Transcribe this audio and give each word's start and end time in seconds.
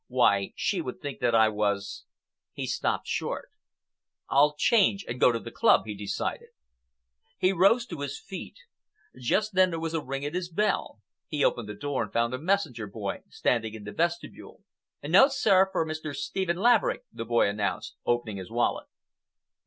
Why, 0.07 0.53
she 0.55 0.81
would 0.81 0.99
think 0.99 1.19
that 1.19 1.35
I 1.35 1.49
was—" 1.49 2.05
He 2.53 2.65
stopped 2.65 3.05
short. 3.05 3.51
"I'll 4.31 4.55
change 4.57 5.05
and 5.07 5.19
go 5.19 5.31
to 5.31 5.37
the 5.39 5.51
club," 5.51 5.83
he 5.85 5.93
decided. 5.93 6.47
He 7.37 7.53
rose 7.53 7.85
to 7.85 7.99
his 7.99 8.19
feet. 8.19 8.57
Just 9.15 9.53
then 9.53 9.69
there 9.69 9.79
was 9.79 9.93
a 9.93 10.03
ring 10.03 10.25
at 10.25 10.33
his 10.33 10.49
bell. 10.49 11.01
He 11.27 11.45
opened 11.45 11.69
the 11.69 11.75
door 11.75 12.01
and 12.01 12.11
found 12.11 12.33
a 12.33 12.39
messenger 12.39 12.87
boy 12.87 13.21
standing 13.29 13.75
in 13.75 13.83
the 13.83 13.91
vestibule. 13.91 14.63
"Note, 15.03 15.33
sir, 15.33 15.69
for 15.71 15.85
Mr. 15.85 16.15
Stephen 16.15 16.57
Laverick," 16.57 17.03
the 17.13 17.23
boy 17.23 17.47
announced, 17.47 17.95
opening 18.03 18.37
his 18.37 18.49
wallet. 18.49 18.87